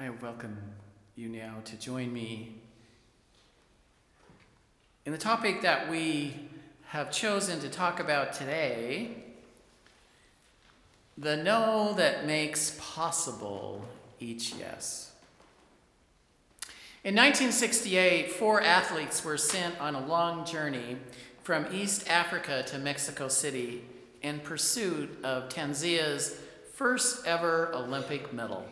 I 0.00 0.10
welcome 0.22 0.56
you 1.16 1.28
now 1.28 1.56
to 1.64 1.76
join 1.76 2.12
me 2.12 2.52
in 5.04 5.10
the 5.10 5.18
topic 5.18 5.62
that 5.62 5.90
we 5.90 6.36
have 6.86 7.10
chosen 7.10 7.58
to 7.58 7.68
talk 7.68 7.98
about 7.98 8.32
today 8.32 9.24
the 11.16 11.36
no 11.36 11.94
that 11.96 12.26
makes 12.28 12.78
possible 12.78 13.84
each 14.20 14.54
yes. 14.54 15.10
In 17.02 17.16
1968, 17.16 18.30
four 18.30 18.62
athletes 18.62 19.24
were 19.24 19.36
sent 19.36 19.80
on 19.80 19.96
a 19.96 20.06
long 20.06 20.46
journey 20.46 20.98
from 21.42 21.66
East 21.72 22.08
Africa 22.08 22.62
to 22.68 22.78
Mexico 22.78 23.26
City 23.26 23.82
in 24.22 24.38
pursuit 24.38 25.10
of 25.24 25.48
Tanzania's 25.48 26.38
first 26.74 27.26
ever 27.26 27.72
Olympic 27.74 28.32
medal. 28.32 28.64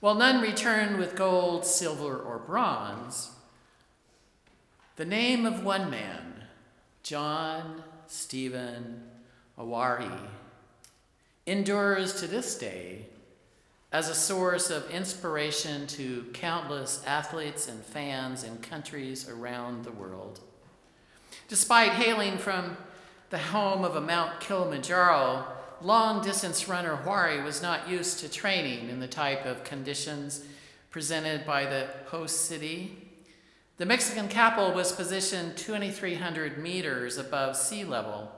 While 0.00 0.14
none 0.14 0.40
returned 0.40 0.96
with 0.98 1.16
gold, 1.16 1.66
silver, 1.66 2.16
or 2.16 2.38
bronze, 2.38 3.30
the 4.94 5.04
name 5.04 5.44
of 5.44 5.64
one 5.64 5.90
man, 5.90 6.44
John 7.02 7.82
Stephen 8.06 9.02
Akhwari, 9.58 10.20
endures 11.46 12.20
to 12.20 12.28
this 12.28 12.56
day 12.56 13.06
as 13.90 14.08
a 14.08 14.14
source 14.14 14.70
of 14.70 14.88
inspiration 14.90 15.86
to 15.88 16.26
countless 16.32 17.02
athletes 17.04 17.66
and 17.66 17.82
fans 17.82 18.44
in 18.44 18.58
countries 18.58 19.28
around 19.28 19.84
the 19.84 19.90
world. 19.90 20.40
Despite 21.48 21.92
hailing 21.92 22.38
from 22.38 22.76
the 23.30 23.38
home 23.38 23.84
of 23.84 23.96
a 23.96 24.00
Mount 24.00 24.38
Kilimanjaro, 24.40 25.44
long 25.82 26.22
distance 26.22 26.68
runner 26.68 26.96
Akhwari 26.96 27.42
was 27.42 27.62
not 27.62 27.88
used 27.88 28.18
to 28.20 28.28
training 28.28 28.88
in 28.88 29.00
the 29.00 29.06
type 29.06 29.46
of 29.46 29.64
conditions 29.64 30.44
presented 30.90 31.46
by 31.46 31.64
the 31.64 31.88
host 32.06 32.46
city. 32.46 33.10
The 33.76 33.86
Mexican 33.86 34.28
capital 34.28 34.72
was 34.72 34.92
positioned 34.92 35.56
2,300 35.56 36.58
meters 36.58 37.18
above 37.18 37.56
sea 37.56 37.84
level, 37.84 38.32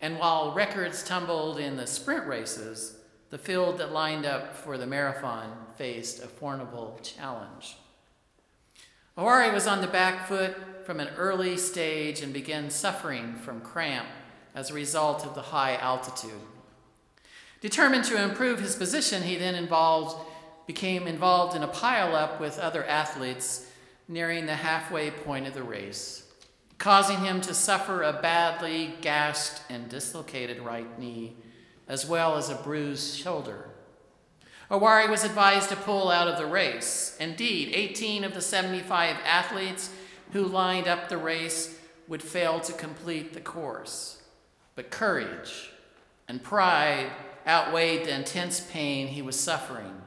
and 0.00 0.18
while 0.18 0.52
records 0.52 1.02
tumbled 1.02 1.58
in 1.58 1.76
the 1.76 1.86
sprint 1.86 2.26
races, 2.26 2.98
the 3.30 3.38
field 3.38 3.78
that 3.78 3.92
lined 3.92 4.26
up 4.26 4.54
for 4.54 4.76
the 4.76 4.86
marathon 4.86 5.50
faced 5.76 6.22
a 6.22 6.28
formidable 6.28 6.98
challenge. 7.02 7.76
Akhwari 9.16 9.52
was 9.52 9.66
on 9.66 9.80
the 9.80 9.86
back 9.86 10.26
foot 10.26 10.84
from 10.84 11.00
an 11.00 11.08
early 11.16 11.56
stage 11.56 12.20
and 12.20 12.32
began 12.32 12.68
suffering 12.68 13.36
from 13.36 13.60
cramp 13.60 14.08
as 14.54 14.70
a 14.70 14.74
result 14.74 15.24
of 15.24 15.34
the 15.34 15.42
high 15.42 15.76
altitude. 15.76 16.32
Determined 17.64 18.04
to 18.04 18.22
improve 18.22 18.60
his 18.60 18.76
position, 18.76 19.22
he 19.22 19.36
then 19.36 19.54
involved, 19.54 20.22
became 20.66 21.06
involved 21.06 21.56
in 21.56 21.62
a 21.62 21.68
pileup 21.68 22.38
with 22.38 22.58
other 22.58 22.84
athletes 22.84 23.66
nearing 24.06 24.44
the 24.44 24.54
halfway 24.54 25.10
point 25.10 25.46
of 25.46 25.54
the 25.54 25.62
race, 25.62 26.30
causing 26.76 27.20
him 27.20 27.40
to 27.40 27.54
suffer 27.54 28.02
a 28.02 28.12
badly 28.12 28.92
gashed 29.00 29.62
and 29.70 29.88
dislocated 29.88 30.60
right 30.60 30.98
knee, 30.98 31.36
as 31.88 32.04
well 32.04 32.36
as 32.36 32.50
a 32.50 32.54
bruised 32.56 33.16
shoulder. 33.16 33.70
Akhwari 34.70 35.08
was 35.08 35.24
advised 35.24 35.70
to 35.70 35.76
pull 35.76 36.10
out 36.10 36.28
of 36.28 36.36
the 36.36 36.44
race. 36.44 37.16
Indeed, 37.18 37.70
18 37.72 38.24
of 38.24 38.34
the 38.34 38.42
75 38.42 39.16
athletes 39.24 39.88
who 40.32 40.44
lined 40.44 40.86
up 40.86 41.08
the 41.08 41.16
race 41.16 41.78
would 42.08 42.22
fail 42.22 42.60
to 42.60 42.74
complete 42.74 43.32
the 43.32 43.40
course. 43.40 44.20
But 44.74 44.90
courage 44.90 45.70
and 46.28 46.42
pride 46.42 47.10
outweighed 47.46 48.04
the 48.04 48.14
intense 48.14 48.60
pain 48.60 49.08
he 49.08 49.22
was 49.22 49.38
suffering. 49.38 50.00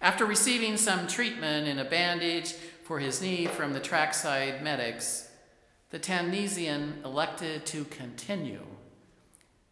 After 0.00 0.26
receiving 0.26 0.76
some 0.76 1.06
treatment 1.06 1.66
and 1.66 1.80
a 1.80 1.84
bandage 1.84 2.52
for 2.84 3.00
his 3.00 3.22
knee 3.22 3.46
from 3.46 3.72
the 3.72 3.80
trackside 3.80 4.62
medics, 4.62 5.28
the 5.90 5.98
Tanzanian 5.98 7.04
elected 7.04 7.64
to 7.66 7.84
continue 7.84 8.64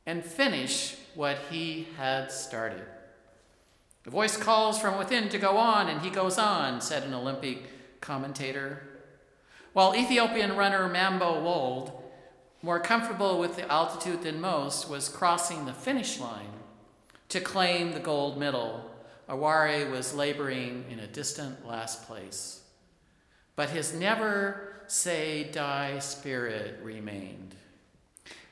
and 0.06 0.24
finish 0.24 0.96
what 1.14 1.38
he 1.50 1.88
had 1.96 2.32
started. 2.32 2.84
The 4.04 4.10
voice 4.10 4.36
calls 4.36 4.78
from 4.78 4.98
within 4.98 5.28
to 5.30 5.38
go 5.38 5.56
on, 5.56 5.88
and 5.88 6.00
he 6.02 6.10
goes 6.10 6.38
on, 6.38 6.80
said 6.80 7.04
an 7.04 7.14
Olympic 7.14 8.00
commentator. 8.00 8.82
While 9.72 9.96
Ethiopian 9.96 10.56
runner 10.56 10.88
Mamo 10.88 11.42
Wolde 11.42 11.92
more 12.62 12.80
comfortable 12.80 13.38
with 13.38 13.56
the 13.56 13.70
altitude 13.70 14.22
than 14.22 14.40
most, 14.40 14.88
was 14.88 15.08
crossing 15.08 15.66
the 15.66 15.72
finish 15.74 16.18
line 16.18 16.48
to 17.28 17.40
claim 17.40 17.92
the 17.92 18.00
gold 18.00 18.38
medal. 18.38 18.90
Akhwari 19.28 19.90
was 19.90 20.14
laboring 20.14 20.84
in 20.90 20.98
a 20.98 21.06
distant 21.06 21.66
last 21.66 22.06
place. 22.06 22.62
But 23.56 23.70
his 23.70 23.94
never 23.94 24.82
say 24.86 25.50
die 25.52 25.98
spirit 25.98 26.80
remained. 26.82 27.54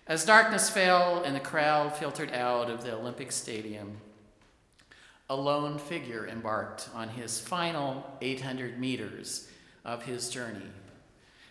As 0.07 0.25
darkness 0.25 0.69
fell 0.69 1.23
and 1.23 1.37
the 1.37 1.41
crowd 1.41 1.97
filtered 1.97 2.33
out 2.33 2.71
of 2.71 2.83
the 2.83 2.95
Olympic 2.95 3.31
Stadium, 3.33 3.99
a 5.31 5.37
lone 5.37 5.79
figure 5.79 6.27
embarked 6.27 6.89
on 6.95 7.09
his 7.09 7.41
final 7.41 8.05
800 8.21 8.79
meters 8.79 9.49
of 9.85 10.05
his 10.05 10.29
journey. 10.29 10.67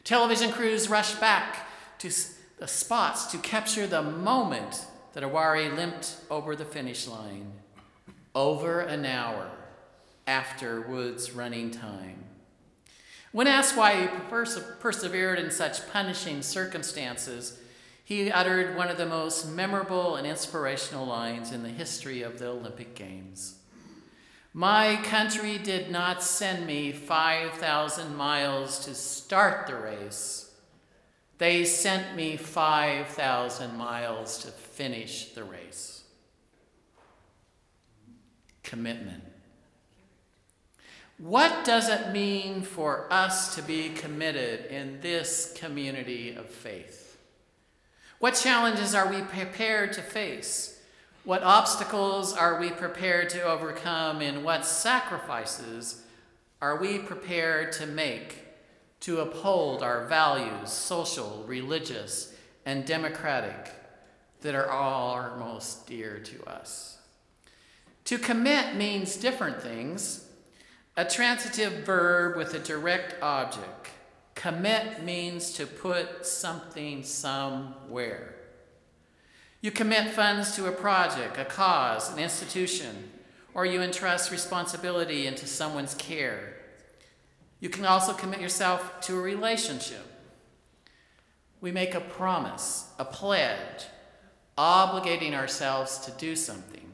Television 0.03 0.51
crews 0.51 0.89
rushed 0.89 1.19
back 1.19 1.67
to 1.99 2.11
the 2.59 2.67
spots 2.67 3.25
to 3.27 3.37
capture 3.37 3.87
the 3.87 4.01
moment 4.01 4.85
that 5.13 5.23
Akhwari 5.23 5.75
limped 5.75 6.15
over 6.29 6.55
the 6.55 6.65
finish 6.65 7.07
line, 7.07 7.51
over 8.33 8.79
an 8.79 9.05
hour 9.05 9.51
after 10.25 10.81
Wolde's 10.81 11.31
running 11.31 11.71
time. 11.71 12.23
When 13.31 13.47
asked 13.47 13.77
why 13.77 14.01
he 14.01 14.07
perse- 14.29 14.61
persevered 14.79 15.39
in 15.39 15.51
such 15.51 15.89
punishing 15.91 16.41
circumstances, 16.41 17.59
he 18.03 18.29
uttered 18.29 18.75
one 18.75 18.89
of 18.89 18.97
the 18.97 19.05
most 19.05 19.49
memorable 19.49 20.15
and 20.17 20.27
inspirational 20.27 21.05
lines 21.05 21.51
in 21.51 21.63
the 21.63 21.69
history 21.69 22.21
of 22.21 22.39
the 22.39 22.47
Olympic 22.47 22.93
Games. 22.93 23.55
My 24.53 24.97
country 24.97 25.57
did 25.57 25.89
not 25.89 26.21
send 26.21 26.67
me 26.67 26.91
5,000 26.91 28.15
miles 28.15 28.83
to 28.85 28.93
start 28.93 29.65
the 29.65 29.75
race 29.75 30.50
they 31.41 31.65
sent 31.65 32.15
me 32.15 32.37
5,000 32.37 33.75
miles 33.75 34.37
to 34.43 34.51
finish 34.51 35.31
the 35.31 35.43
race. 35.43 36.03
Commitment. 38.61 39.23
What 41.17 41.65
does 41.65 41.89
it 41.89 42.11
mean 42.11 42.61
for 42.61 43.11
us 43.11 43.55
to 43.55 43.63
be 43.63 43.89
committed 43.89 44.65
in 44.65 45.01
this 45.01 45.55
community 45.57 46.35
of 46.35 46.45
faith? 46.45 47.17
What 48.19 48.35
challenges 48.35 48.93
are 48.93 49.09
we 49.09 49.23
prepared 49.23 49.93
to 49.93 50.03
face? 50.03 50.79
What 51.23 51.41
obstacles 51.41 52.33
are 52.33 52.59
we 52.59 52.69
prepared 52.69 53.31
to 53.31 53.41
overcome? 53.41 54.21
And 54.21 54.43
what 54.43 54.63
sacrifices 54.63 56.03
are 56.61 56.79
we 56.79 56.99
prepared 56.99 57.71
to 57.71 57.87
make 57.87 58.50
to 59.01 59.19
uphold 59.19 59.83
our 59.83 60.05
values, 60.05 60.71
social, 60.71 61.43
religious, 61.47 62.33
and 62.65 62.85
democratic, 62.85 63.71
that 64.41 64.55
are 64.55 64.69
all 64.69 65.11
our 65.11 65.37
most 65.37 65.87
dear 65.87 66.19
to 66.19 66.43
us. 66.49 66.97
To 68.05 68.17
commit 68.17 68.75
means 68.75 69.15
different 69.17 69.61
things. 69.61 70.25
A 70.97 71.05
transitive 71.05 71.85
verb 71.85 72.35
with 72.35 72.53
a 72.53 72.59
direct 72.59 73.21
object. 73.21 73.89
Commit 74.35 75.03
means 75.03 75.53
to 75.53 75.65
put 75.65 76.25
something 76.25 77.03
somewhere. 77.03 78.35
You 79.61 79.71
commit 79.71 80.11
funds 80.11 80.55
to 80.55 80.65
a 80.65 80.71
project, 80.71 81.37
a 81.37 81.45
cause, 81.45 82.11
an 82.11 82.19
institution, 82.19 83.11
or 83.53 83.65
you 83.65 83.81
entrust 83.81 84.31
responsibility 84.31 85.27
into 85.27 85.45
someone's 85.45 85.93
care. 85.93 86.55
You 87.61 87.69
can 87.69 87.85
also 87.85 88.13
commit 88.13 88.41
yourself 88.41 88.99
to 89.01 89.17
a 89.17 89.21
relationship. 89.21 90.05
We 91.61 91.71
make 91.71 91.93
a 91.93 92.01
promise, 92.01 92.89
a 92.97 93.05
pledge, 93.05 93.85
obligating 94.57 95.33
ourselves 95.33 95.99
to 95.99 96.11
do 96.11 96.35
something. 96.35 96.91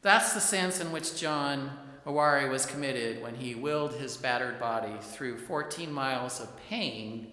That's 0.00 0.32
the 0.32 0.40
sense 0.40 0.80
in 0.80 0.92
which 0.92 1.20
John 1.20 1.72
Akhwari 2.06 2.48
was 2.48 2.64
committed 2.64 3.20
when 3.20 3.34
he 3.34 3.56
willed 3.56 3.94
his 3.94 4.16
battered 4.16 4.58
body 4.60 4.94
through 5.00 5.38
14 5.38 5.92
miles 5.92 6.40
of 6.40 6.56
pain 6.68 7.32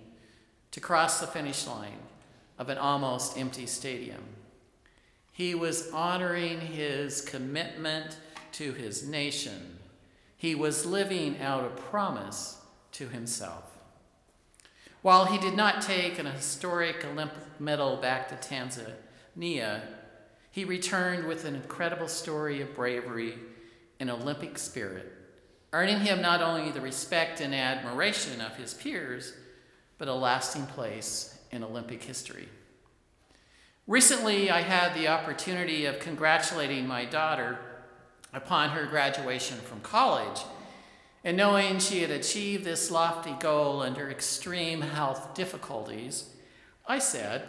to 0.72 0.80
cross 0.80 1.20
the 1.20 1.28
finish 1.28 1.68
line 1.68 2.00
of 2.58 2.70
an 2.70 2.78
almost 2.80 3.38
empty 3.38 3.68
stadium. 3.68 4.24
He 5.32 5.54
was 5.54 5.92
honoring 5.92 6.60
his 6.60 7.22
commitment 7.22 8.18
to 8.54 8.74
his 8.74 9.08
nation 9.08 9.79
he 10.40 10.56
was 10.56 10.86
living 10.86 11.38
out 11.42 11.66
a 11.66 11.82
promise 11.82 12.62
to 12.94 13.10
himself. 13.10 13.66
While 15.02 15.26
he 15.26 15.38
did 15.38 15.54
not 15.54 15.82
take 15.82 16.18
an 16.18 16.28
historic 16.28 17.06
Olympic 17.06 17.60
medal 17.60 17.98
back 17.98 18.30
to 18.30 18.36
Tanzania, 18.36 19.82
he 20.50 20.64
returned 20.64 21.28
with 21.28 21.44
an 21.44 21.56
incredible 21.56 22.08
story 22.08 22.62
of 22.62 22.74
bravery 22.74 23.38
and 24.00 24.10
Olympic 24.10 24.58
spirit. 24.58 25.14
earning 25.72 26.00
him 26.00 26.22
not 26.22 26.42
only 26.42 26.72
the 26.72 26.82
respect 26.82 27.42
and 27.42 27.54
admiration 27.54 28.42
of 28.42 28.56
his 28.56 28.74
peers, 28.74 29.34
but 29.98 30.08
a 30.08 30.14
lasting 30.14 30.66
place 30.66 31.38
in 31.52 31.64
Olympic 31.64 32.02
history. 32.04 32.50
Recently, 33.86 34.50
I 34.50 34.62
had 34.62 34.94
the 34.94 35.08
opportunity 35.08 35.86
of 35.86 36.00
congratulating 36.00 36.88
my 36.88 37.06
daughter 37.06 37.60
upon 38.34 38.70
her 38.70 38.86
graduation 38.86 39.58
from 39.58 39.82
college. 39.82 40.42
And 41.24 41.36
knowing 41.36 41.80
she 41.80 42.02
had 42.02 42.12
achieved 42.12 42.64
this 42.64 42.90
lofty 42.90 43.36
goal 43.40 43.82
under 43.82 44.10
extreme 44.10 44.82
health 44.82 45.34
difficulties, 45.34 46.30
I 46.88 47.00
said, 47.00 47.44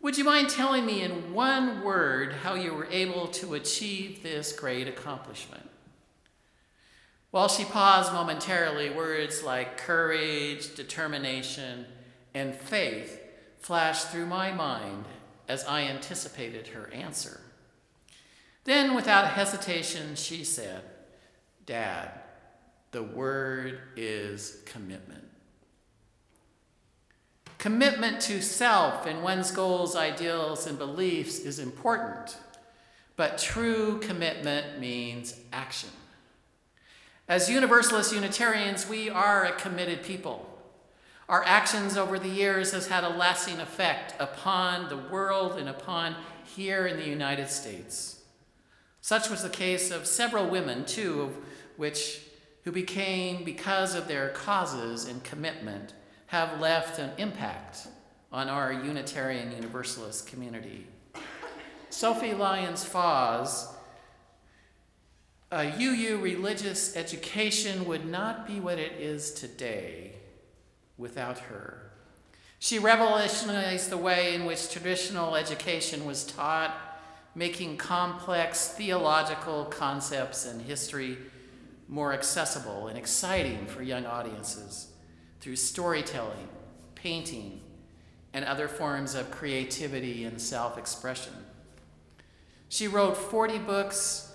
Would 0.00 0.16
you 0.16 0.24
mind 0.24 0.48
telling 0.48 0.86
me 0.86 1.02
in 1.02 1.34
one 1.34 1.82
word 1.82 2.32
how 2.42 2.54
you 2.54 2.72
were 2.72 2.86
able 2.86 3.26
to 3.28 3.54
achieve 3.54 4.22
this 4.22 4.52
great 4.52 4.86
accomplishment? 4.86 5.68
While 7.30 7.48
she 7.48 7.64
paused 7.64 8.12
momentarily, 8.12 8.90
words 8.90 9.42
like 9.42 9.76
courage, 9.76 10.76
determination, 10.76 11.84
and 12.32 12.54
faith 12.54 13.20
flashed 13.58 14.10
through 14.10 14.26
my 14.26 14.52
mind 14.52 15.04
as 15.48 15.64
I 15.64 15.82
anticipated 15.82 16.68
her 16.68 16.92
answer. 16.92 17.40
Then, 18.64 18.94
without 18.94 19.28
hesitation, 19.28 20.14
she 20.16 20.42
said, 20.42 20.82
Dad, 21.66 22.10
the 22.90 23.02
word 23.02 23.78
is 23.96 24.62
commitment. 24.64 25.24
Commitment 27.58 28.20
to 28.22 28.42
self 28.42 29.06
and 29.06 29.22
one's 29.22 29.50
goals, 29.50 29.96
ideals, 29.96 30.66
and 30.66 30.78
beliefs 30.78 31.38
is 31.38 31.58
important, 31.58 32.36
but 33.16 33.38
true 33.38 33.98
commitment 34.00 34.78
means 34.78 35.38
action. 35.52 35.90
As 37.26 37.48
Universalist 37.48 38.14
Unitarians, 38.14 38.86
we 38.86 39.08
are 39.08 39.44
a 39.44 39.52
committed 39.52 40.02
people. 40.02 40.50
Our 41.26 41.42
actions 41.44 41.96
over 41.96 42.18
the 42.18 42.28
years 42.28 42.72
has 42.72 42.88
had 42.88 43.02
a 43.02 43.08
lasting 43.08 43.60
effect 43.60 44.14
upon 44.18 44.90
the 44.90 44.98
world 44.98 45.58
and 45.58 45.68
upon 45.68 46.16
here 46.44 46.86
in 46.86 46.98
the 46.98 47.08
United 47.08 47.48
States. 47.48 48.20
Such 49.04 49.28
was 49.28 49.42
the 49.42 49.50
case 49.50 49.90
of 49.90 50.06
several 50.06 50.48
women, 50.48 50.86
too, 50.86 51.20
of 51.20 51.36
which 51.76 52.22
who 52.62 52.72
became, 52.72 53.44
because 53.44 53.94
of 53.94 54.08
their 54.08 54.30
causes 54.30 55.04
and 55.04 55.22
commitment, 55.22 55.92
have 56.28 56.58
left 56.58 56.98
an 56.98 57.10
impact 57.18 57.86
on 58.32 58.48
our 58.48 58.72
Unitarian 58.72 59.52
Universalist 59.52 60.26
community. 60.26 60.86
Sophie 61.90 62.32
Lyons 62.32 62.82
Fahs, 62.82 63.66
a 65.52 65.70
UU 65.78 66.22
religious 66.22 66.96
education 66.96 67.84
would 67.84 68.06
not 68.06 68.46
be 68.46 68.58
what 68.58 68.78
it 68.78 68.92
is 68.92 69.32
today 69.34 70.12
without 70.96 71.40
her. 71.40 71.90
She 72.58 72.78
revolutionized 72.78 73.90
the 73.90 73.98
way 73.98 74.34
in 74.34 74.46
which 74.46 74.70
traditional 74.70 75.36
education 75.36 76.06
was 76.06 76.24
taught, 76.24 76.74
making 77.34 77.76
complex 77.76 78.68
theological 78.68 79.64
concepts 79.66 80.46
and 80.46 80.62
history 80.62 81.18
more 81.88 82.12
accessible 82.12 82.88
and 82.88 82.96
exciting 82.96 83.66
for 83.66 83.82
young 83.82 84.06
audiences 84.06 84.92
through 85.40 85.56
storytelling, 85.56 86.48
painting, 86.94 87.60
and 88.32 88.44
other 88.44 88.68
forms 88.68 89.14
of 89.14 89.30
creativity 89.30 90.24
and 90.24 90.40
self 90.40 90.78
expression. 90.78 91.32
She 92.68 92.88
wrote 92.88 93.16
40 93.16 93.58
books 93.58 94.34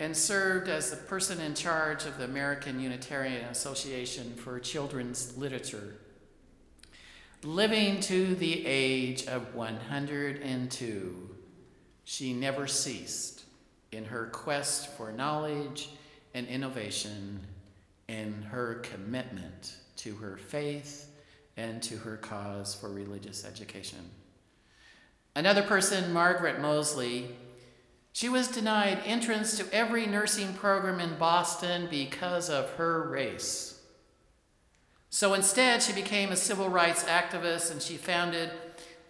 and 0.00 0.16
served 0.16 0.68
as 0.68 0.90
the 0.90 0.96
person 0.96 1.40
in 1.40 1.54
charge 1.54 2.06
of 2.06 2.18
the 2.18 2.24
American 2.24 2.80
Unitarian 2.80 3.44
Association 3.44 4.34
for 4.34 4.58
Children's 4.58 5.36
Literature. 5.36 5.94
Living 7.44 8.00
to 8.00 8.34
the 8.34 8.66
age 8.66 9.26
of 9.26 9.54
102, 9.54 11.31
she 12.04 12.32
never 12.32 12.66
ceased 12.66 13.44
in 13.90 14.06
her 14.06 14.26
quest 14.26 14.88
for 14.96 15.12
knowledge 15.12 15.90
and 16.34 16.46
innovation, 16.48 17.40
in 18.08 18.42
her 18.50 18.76
commitment 18.76 19.76
to 19.96 20.14
her 20.16 20.36
faith 20.36 21.10
and 21.56 21.82
to 21.82 21.96
her 21.98 22.16
cause 22.16 22.74
for 22.74 22.88
religious 22.88 23.44
education. 23.44 24.10
Another 25.34 25.62
person, 25.62 26.12
Margaret 26.12 26.60
Moseley, 26.60 27.28
she 28.12 28.28
was 28.28 28.48
denied 28.48 29.00
entrance 29.06 29.56
to 29.56 29.74
every 29.74 30.06
nursing 30.06 30.52
program 30.54 31.00
in 31.00 31.16
Boston 31.18 31.88
because 31.90 32.50
of 32.50 32.70
her 32.72 33.08
race. 33.08 33.80
So 35.08 35.34
instead, 35.34 35.82
she 35.82 35.92
became 35.92 36.30
a 36.30 36.36
civil 36.36 36.68
rights 36.68 37.04
activist 37.04 37.70
and 37.70 37.80
she 37.80 37.96
founded 37.96 38.50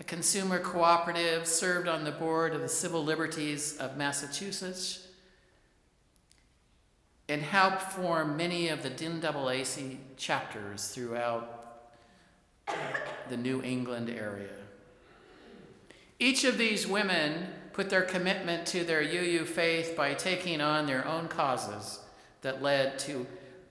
a 0.01 0.05
consumer 0.05 0.59
cooperative, 0.59 1.47
served 1.47 1.89
on 1.89 2.05
the 2.05 2.11
board 2.11 2.55
of 2.55 2.61
the 2.61 2.69
Civil 2.69 3.05
Liberties 3.05 3.77
of 3.79 3.97
Massachusetts, 3.97 5.07
and 7.29 7.43
helped 7.43 7.83
form 7.83 8.37
many 8.37 8.69
of 8.69 8.83
the 8.83 8.91
NAACP 8.91 9.99
chapters 10.17 10.89
throughout 10.89 11.63
the 13.29 13.37
New 13.37 13.63
England 13.63 14.11
area. 14.11 14.49
Each 16.19 16.45
of 16.45 16.59
these 16.59 16.87
women 16.87 17.49
put 17.73 17.91
their 17.91 18.03
commitment 18.03 18.67
to 18.67 18.85
their 18.85 19.01
UU 19.01 19.45
faith 19.45 19.97
by 19.97 20.15
taking 20.15 20.61
on 20.61 20.87
their 20.87 21.07
own 21.07 21.27
causes 21.29 22.01
that 22.43 22.63
led 22.63 22.99
to 23.01 23.27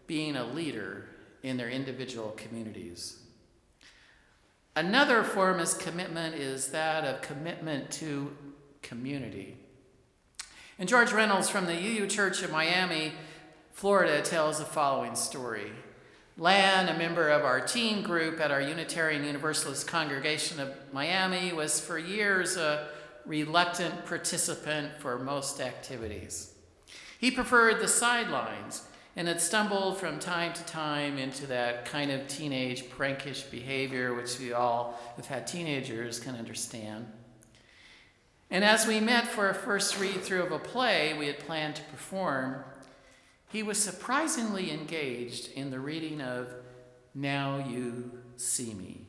being 0.07 0.35
a 0.35 0.43
leader 0.43 1.07
in 1.43 1.57
their 1.57 1.69
individual 1.69 2.31
communities. 2.31 3.20
Another 4.75 5.23
form 5.23 5.59
of 5.59 5.77
commitment 5.79 6.35
is 6.35 6.67
that 6.67 7.03
of 7.03 7.21
commitment 7.21 7.91
to 7.91 8.35
community. 8.81 9.57
And 10.79 10.87
George 10.87 11.11
Reynolds 11.11 11.49
from 11.49 11.65
the 11.65 11.75
UU 11.75 12.07
Church 12.07 12.41
of 12.41 12.51
Miami, 12.51 13.11
Florida, 13.73 14.21
tells 14.21 14.59
the 14.59 14.65
following 14.65 15.15
story. 15.15 15.71
Lan, 16.37 16.87
a 16.87 16.97
member 16.97 17.29
of 17.29 17.43
our 17.43 17.59
teen 17.59 18.01
group 18.01 18.39
at 18.39 18.49
our 18.49 18.61
Unitarian 18.61 19.25
Universalist 19.25 19.87
congregation 19.87 20.59
of 20.59 20.73
Miami, 20.93 21.51
was 21.51 21.81
for 21.81 21.99
years 21.99 22.55
a 22.55 22.87
reluctant 23.25 24.05
participant 24.05 24.93
for 24.99 25.19
most 25.19 25.59
activities. 25.59 26.53
He 27.19 27.29
preferred 27.29 27.79
the 27.79 27.87
sidelines 27.87 28.83
and 29.15 29.27
had 29.27 29.41
stumbled 29.41 29.97
from 29.97 30.19
time 30.19 30.53
to 30.53 30.63
time 30.65 31.17
into 31.17 31.45
that 31.47 31.85
kind 31.85 32.11
of 32.11 32.27
teenage 32.27 32.89
prankish 32.89 33.49
behavior, 33.51 34.13
which 34.13 34.39
we 34.39 34.53
all 34.53 34.99
who've 35.15 35.25
had 35.25 35.45
teenagers 35.45 36.19
can 36.19 36.35
understand. 36.35 37.05
And 38.49 38.63
as 38.63 38.85
we 38.85 38.99
met 38.99 39.27
for 39.27 39.49
a 39.49 39.53
first 39.53 39.99
read 39.99 40.21
through 40.21 40.43
of 40.43 40.51
a 40.51 40.59
play 40.59 41.15
we 41.17 41.27
had 41.27 41.39
planned 41.39 41.75
to 41.75 41.83
perform, 41.83 42.63
he 43.49 43.63
was 43.63 43.77
surprisingly 43.77 44.71
engaged 44.71 45.51
in 45.53 45.71
the 45.71 45.79
reading 45.79 46.21
of 46.21 46.53
Now 47.13 47.65
You 47.67 48.11
See 48.37 48.73
Me. 48.73 49.01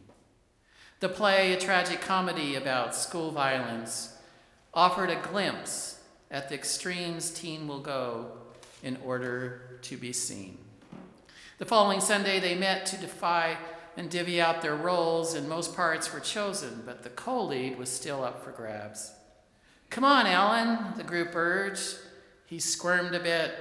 The 0.99 1.09
play, 1.09 1.53
a 1.53 1.59
tragic 1.59 2.01
comedy 2.01 2.55
about 2.55 2.95
school 2.95 3.31
violence, 3.31 4.17
offered 4.75 5.11
a 5.11 5.17
glimpse 5.17 6.01
at 6.31 6.49
the 6.49 6.55
extremes 6.55 7.31
teen 7.31 7.67
will 7.69 7.81
go 7.81 8.33
in 8.83 8.99
order 9.05 9.79
to 9.83 9.97
be 9.97 10.13
seen. 10.13 10.59
The 11.59 11.67
following 11.67 12.01
Sunday, 12.01 12.41
they 12.41 12.55
met 12.55 12.87
to 12.87 12.97
defy 12.97 13.57
and 13.97 14.11
divvy 14.11 14.41
out 14.41 14.63
their 14.63 14.75
roles, 14.75 15.35
and 15.35 15.49
most 15.49 15.77
parts 15.77 16.13
were 16.13 16.21
chosen, 16.21 16.83
but 16.85 17.03
the 17.03 17.11
co 17.11 17.45
lead 17.45 17.79
was 17.79 17.91
still 17.91 18.25
up 18.25 18.43
for 18.45 18.51
grabs. 18.51 19.13
Come 19.91 20.05
on, 20.05 20.27
Alan, 20.27 20.97
the 20.97 21.05
group 21.05 21.35
urged. 21.35 21.97
He 22.47 22.59
squirmed 22.59 23.15
a 23.15 23.21
bit, 23.21 23.53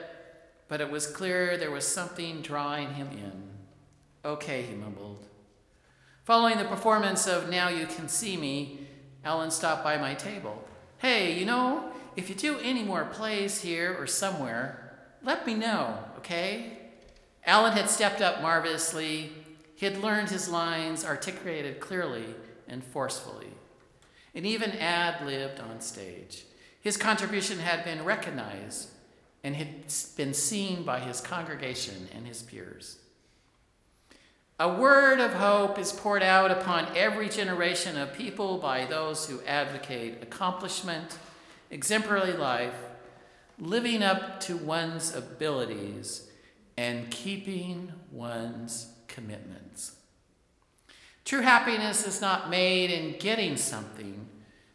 but 0.67 0.81
it 0.81 0.89
was 0.89 1.05
clear 1.05 1.57
there 1.57 1.71
was 1.71 1.85
something 1.85 2.41
drawing 2.41 2.93
him 2.93 3.09
in. 3.11 3.43
Okay, 4.23 4.61
he 4.63 4.75
mumbled. 4.75 5.27
Following 6.23 6.57
the 6.57 6.65
performance 6.65 7.27
of 7.27 7.49
Now 7.49 7.67
You 7.67 7.85
Can 7.85 8.07
See 8.07 8.37
Me, 8.37 8.87
Alan 9.25 9.51
stopped 9.51 9.83
by 9.83 9.97
my 9.97 10.13
table. 10.13 10.63
Hey, 10.99 11.37
you 11.37 11.45
know, 11.45 11.91
if 12.15 12.29
you 12.29 12.35
do 12.35 12.59
any 12.59 12.83
more 12.83 13.05
plays 13.05 13.61
here 13.61 13.95
or 13.99 14.07
somewhere, 14.07 14.80
let 15.23 15.45
me 15.45 15.53
know, 15.53 15.97
okay? 16.17 16.77
Alan 17.45 17.73
had 17.73 17.89
stepped 17.89 18.21
up 18.21 18.41
marvelously. 18.41 19.31
He 19.75 19.85
had 19.85 19.97
learned 19.97 20.29
his 20.29 20.49
lines 20.49 21.05
articulated 21.05 21.79
clearly 21.79 22.25
and 22.67 22.83
forcefully, 22.83 23.49
and 24.33 24.45
even 24.45 24.71
ad 24.71 25.25
libbed 25.25 25.59
on 25.59 25.81
stage. 25.81 26.45
His 26.79 26.97
contribution 26.97 27.59
had 27.59 27.83
been 27.83 28.05
recognized 28.05 28.89
and 29.43 29.55
had 29.55 29.85
been 30.15 30.33
seen 30.33 30.83
by 30.83 30.99
his 30.99 31.21
congregation 31.21 32.07
and 32.13 32.27
his 32.27 32.41
peers. 32.41 32.97
A 34.59 34.71
word 34.71 35.19
of 35.19 35.33
hope 35.33 35.79
is 35.79 35.91
poured 35.91 36.21
out 36.21 36.51
upon 36.51 36.95
every 36.95 37.29
generation 37.29 37.97
of 37.97 38.13
people 38.13 38.59
by 38.59 38.85
those 38.85 39.27
who 39.27 39.41
advocate 39.41 40.21
accomplishment, 40.21 41.17
exemplary 41.71 42.33
life, 42.33 42.75
living 43.61 44.01
up 44.01 44.39
to 44.39 44.57
one's 44.57 45.15
abilities, 45.15 46.27
and 46.77 47.11
keeping 47.11 47.93
one's 48.11 48.91
commitments. 49.07 49.95
True 51.23 51.41
happiness 51.41 52.07
is 52.07 52.21
not 52.21 52.49
made 52.49 52.89
in 52.89 53.19
getting 53.19 53.55
something, 53.55 54.27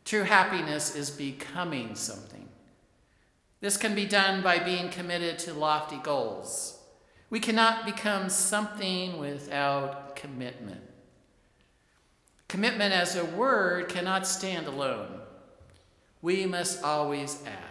true 0.04 0.22
happiness 0.22 0.94
is 0.94 1.10
becoming 1.10 1.96
something. 1.96 2.48
This 3.60 3.76
can 3.76 3.96
be 3.96 4.06
done 4.06 4.40
by 4.42 4.60
being 4.60 4.88
committed 4.88 5.40
to 5.40 5.52
lofty 5.52 5.96
goals. 5.96 6.78
We 7.28 7.40
cannot 7.40 7.86
become 7.86 8.28
something 8.28 9.18
without 9.18 10.14
commitment. 10.14 10.82
Commitment 12.46 12.94
as 12.94 13.16
a 13.16 13.24
word 13.24 13.88
cannot 13.88 14.28
stand 14.28 14.68
alone. 14.68 15.22
We 16.22 16.46
must 16.46 16.84
always 16.84 17.42
ask 17.44 17.65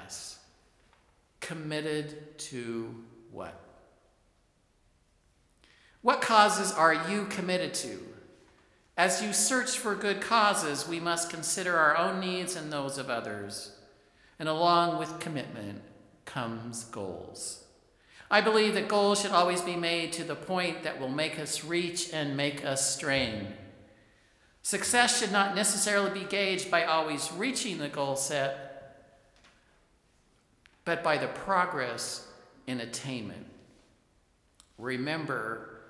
committed 1.45 2.39
to 2.39 3.03
what? 3.31 3.61
What 6.01 6.19
causes 6.19 6.71
are 6.71 7.07
you 7.07 7.25
committed 7.25 7.75
to? 7.75 7.99
As 8.97 9.21
you 9.21 9.31
search 9.31 9.77
for 9.77 9.93
good 9.93 10.21
causes, 10.21 10.87
we 10.87 10.99
must 10.99 11.29
consider 11.29 11.77
our 11.77 11.95
own 11.97 12.19
needs 12.19 12.55
and 12.55 12.73
those 12.73 12.97
of 12.97 13.11
others. 13.11 13.77
And 14.39 14.49
along 14.49 14.97
with 14.97 15.19
commitment 15.19 15.83
comes 16.25 16.85
goals. 16.85 17.65
I 18.31 18.41
believe 18.41 18.73
that 18.73 18.87
goals 18.87 19.21
should 19.21 19.31
always 19.31 19.61
be 19.61 19.75
made 19.75 20.13
to 20.13 20.23
the 20.23 20.35
point 20.35 20.81
that 20.81 20.99
will 20.99 21.09
make 21.09 21.37
us 21.37 21.63
reach 21.63 22.11
and 22.11 22.35
make 22.35 22.65
us 22.65 22.95
strain. 22.95 23.49
Success 24.63 25.19
should 25.19 25.31
not 25.31 25.55
necessarily 25.55 26.09
be 26.09 26.25
gauged 26.25 26.71
by 26.71 26.85
always 26.85 27.31
reaching 27.33 27.77
the 27.77 27.87
goal 27.87 28.15
set, 28.15 28.64
but 30.85 31.03
by 31.03 31.17
the 31.17 31.27
progress 31.27 32.27
in 32.67 32.79
attainment. 32.79 33.45
Remember 34.77 35.81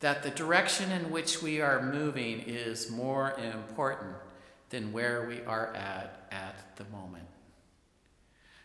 that 0.00 0.22
the 0.22 0.30
direction 0.30 0.90
in 0.90 1.10
which 1.10 1.42
we 1.42 1.60
are 1.60 1.82
moving 1.82 2.40
is 2.40 2.90
more 2.90 3.32
important 3.38 4.16
than 4.70 4.92
where 4.92 5.28
we 5.28 5.40
are 5.42 5.72
at 5.74 6.26
at 6.32 6.76
the 6.76 6.84
moment. 6.84 7.26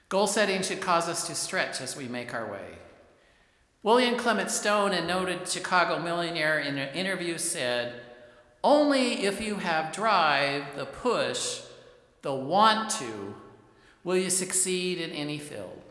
Goal 0.09 0.25
setting 0.25 0.61
should 0.61 0.79
cause 0.79 1.09
us 1.09 1.27
to 1.27 1.35
stretch 1.35 1.81
as 1.81 1.97
we 1.97 2.07
make 2.07 2.33
our 2.33 2.49
way. 2.49 2.77
William 3.83 4.17
Clement 4.17 4.49
Stone, 4.49 4.93
a 4.93 5.05
noted 5.05 5.47
Chicago 5.47 5.99
millionaire, 6.01 6.59
in 6.59 6.77
an 6.77 6.95
interview 6.95 7.37
said, 7.37 8.01
only 8.63 9.25
if 9.25 9.41
you 9.41 9.55
have 9.55 9.93
drive, 9.93 10.63
the 10.75 10.85
push, 10.85 11.61
the 12.21 12.33
want 12.33 12.89
to, 12.89 13.35
will 14.07 14.15
you 14.15 14.29
succeed 14.29 15.01
in 15.01 15.09
any 15.09 15.37
field. 15.37 15.81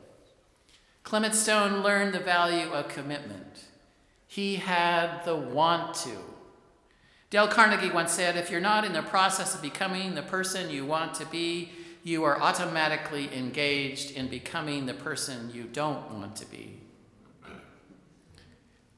Clement 1.02 1.34
Stone 1.34 1.82
learned 1.82 2.14
the 2.14 2.18
value 2.18 2.72
of 2.72 2.88
commitment. 2.88 3.64
He 4.26 4.56
had 4.56 5.22
the 5.26 5.36
want 5.36 5.94
to. 5.96 6.16
Dale 7.28 7.46
Carnegie 7.46 7.92
once 7.92 8.12
said 8.12 8.38
if 8.38 8.50
you're 8.50 8.58
not 8.58 8.86
in 8.86 8.94
the 8.94 9.02
process 9.02 9.54
of 9.54 9.60
becoming 9.60 10.14
the 10.14 10.22
person 10.22 10.70
you 10.70 10.86
want 10.86 11.12
to 11.16 11.26
be, 11.26 11.72
you 12.04 12.24
are 12.24 12.40
automatically 12.40 13.28
engaged 13.36 14.12
in 14.12 14.28
becoming 14.28 14.86
the 14.86 14.94
person 14.94 15.50
you 15.52 15.64
don't 15.64 16.10
want 16.10 16.36
to 16.36 16.46
be. 16.46 16.80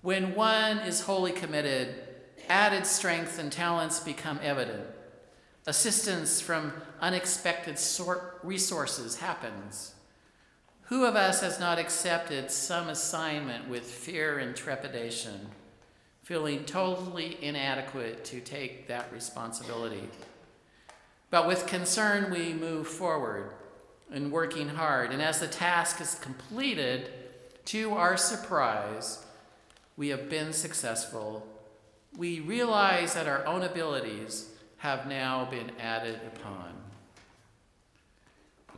When 0.00 0.37
one 0.37 0.78
is 0.78 1.00
wholly 1.00 1.32
committed, 1.32 1.92
added 2.48 2.87
strength 2.87 3.40
and 3.40 3.50
talents 3.50 3.98
become 3.98 4.38
evident. 4.44 4.87
Assistance 5.68 6.40
from 6.40 6.72
unexpected 6.98 7.78
resources 8.42 9.16
happens. 9.18 9.92
Who 10.84 11.04
of 11.04 11.14
us 11.14 11.42
has 11.42 11.60
not 11.60 11.78
accepted 11.78 12.50
some 12.50 12.88
assignment 12.88 13.68
with 13.68 13.84
fear 13.84 14.38
and 14.38 14.56
trepidation, 14.56 15.48
feeling 16.22 16.64
totally 16.64 17.37
inadequate 17.42 18.25
to 18.25 18.40
take 18.40 18.88
that 18.88 19.12
responsibility? 19.12 20.08
But 21.28 21.46
with 21.46 21.66
concern, 21.66 22.32
we 22.32 22.54
move 22.54 22.88
forward 22.88 23.52
and 24.10 24.32
working 24.32 24.70
hard. 24.70 25.12
And 25.12 25.20
as 25.20 25.38
the 25.38 25.48
task 25.48 26.00
is 26.00 26.14
completed, 26.14 27.10
to 27.66 27.92
our 27.92 28.16
surprise, 28.16 29.22
we 29.98 30.08
have 30.08 30.30
been 30.30 30.54
successful 30.54 31.46
we 32.16 32.40
realize 32.40 33.14
that 33.14 33.28
our 33.28 33.44
own 33.46 33.62
abilities 33.62 34.50
have 34.78 35.06
now 35.06 35.44
been 35.44 35.70
added 35.80 36.20
upon. 36.35 36.73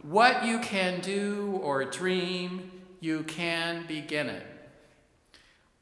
What 0.03 0.45
you 0.45 0.59
can 0.61 1.01
do 1.01 1.61
or 1.63 1.85
dream, 1.85 2.71
you 3.01 3.23
can 3.25 3.87
begin 3.87 4.29
it. 4.29 4.47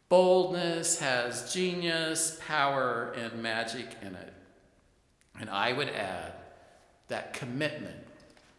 Boldness 0.08 0.98
has 1.00 1.52
genius, 1.52 2.40
power, 2.46 3.12
and 3.16 3.42
magic 3.42 3.87
in 4.02 4.14
it. 4.14 4.32
And 5.38 5.48
I 5.50 5.72
would 5.72 5.90
add 5.90 6.32
that 7.08 7.32
commitment 7.32 8.06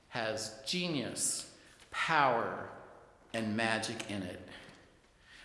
has 0.09 0.55
genius, 0.65 1.51
power, 1.91 2.69
and 3.33 3.57
magic 3.57 4.09
in 4.09 4.23
it. 4.23 4.47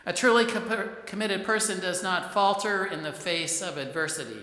A 0.07 0.13
truly 0.13 0.47
committed 1.07 1.45
person 1.45 1.81
does 1.81 2.03
not 2.03 2.33
falter 2.33 2.85
in 2.85 3.03
the 3.03 3.13
face 3.13 3.63
of 3.63 3.79
adversity. 3.79 4.43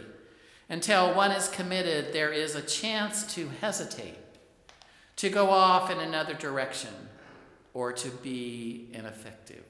Until 0.71 1.13
one 1.13 1.31
is 1.31 1.49
committed, 1.49 2.13
there 2.13 2.31
is 2.31 2.55
a 2.55 2.61
chance 2.61 3.35
to 3.35 3.49
hesitate, 3.59 4.17
to 5.17 5.29
go 5.29 5.49
off 5.49 5.91
in 5.91 5.99
another 5.99 6.33
direction, 6.33 6.93
or 7.73 7.91
to 7.91 8.09
be 8.09 8.87
ineffective. 8.93 9.65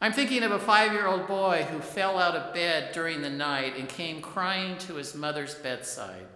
I'm 0.00 0.14
thinking 0.14 0.42
of 0.42 0.52
a 0.52 0.58
five 0.58 0.94
year 0.94 1.06
old 1.06 1.28
boy 1.28 1.66
who 1.70 1.80
fell 1.80 2.18
out 2.18 2.34
of 2.34 2.54
bed 2.54 2.92
during 2.94 3.20
the 3.20 3.28
night 3.28 3.76
and 3.76 3.86
came 3.86 4.22
crying 4.22 4.78
to 4.78 4.94
his 4.94 5.14
mother's 5.14 5.54
bedside. 5.54 6.26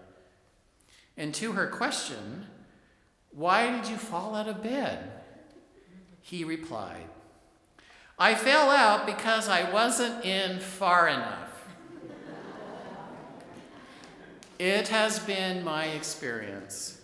And 1.17 1.35
to 1.37 1.53
her 1.53 1.69
question, 1.69 2.45
Why 3.31 3.71
did 3.71 3.89
you 3.89 3.97
fall 3.97 4.35
out 4.35 4.47
of 4.47 4.63
bed? 4.63 5.11
He 6.21 6.45
replied, 6.45 7.07
I 8.19 8.35
fell 8.35 8.69
out 8.69 9.07
because 9.07 9.49
I 9.49 9.73
wasn't 9.73 10.23
in 10.23 10.61
far 10.61 11.09
enough. 11.09 11.46
It 14.59 14.89
has 14.89 15.19
been 15.21 15.65
my 15.65 15.87
experience 15.87 17.01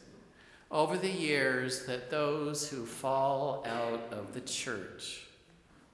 over 0.71 0.97
the 0.97 1.11
years 1.11 1.85
that 1.87 2.11
those 2.11 2.68
who 2.68 2.87
fall 2.87 3.64
out 3.66 4.12
of 4.12 4.32
the 4.32 4.40
church 4.40 5.26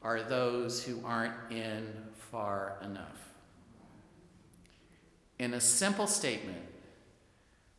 are 0.03 0.23
those 0.23 0.85
who 0.85 1.01
aren't 1.05 1.35
in 1.51 1.93
far 2.31 2.79
enough. 2.83 3.31
In 5.39 5.55
a 5.55 5.61
simple 5.61 6.07
statement, 6.07 6.63